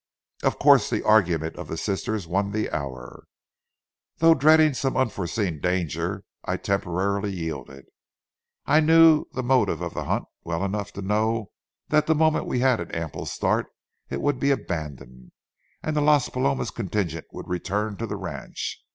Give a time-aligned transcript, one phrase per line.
[0.41, 3.25] Of course the argument of the sisters won the hour.
[4.17, 7.85] Though dreading some unforeseen danger, I temporarily yielded.
[8.65, 11.51] I knew the motive of the hunt well enough to know
[11.89, 13.67] that the moment we had an ample start
[14.09, 15.33] it would be abandoned,
[15.83, 18.83] and the Las Palomas contingent would return to the ranch.